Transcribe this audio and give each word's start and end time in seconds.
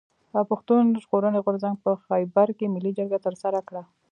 پښتون 0.49 0.83
ژغورني 1.03 1.39
غورځنګ 1.45 1.75
په 1.85 1.91
خېبر 2.05 2.47
کښي 2.59 2.67
ملي 2.75 2.91
جرګه 2.97 3.19
ترسره 3.25 3.59
کړه. 3.67 3.83